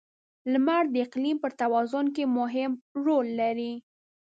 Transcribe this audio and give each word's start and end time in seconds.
•لمر 0.51 0.83
د 0.93 0.95
اقلیم 1.05 1.37
پر 1.43 1.51
توازن 1.61 2.05
کې 2.15 2.23
مهم 2.37 2.71
رول 3.05 3.27
لري. 3.41 3.73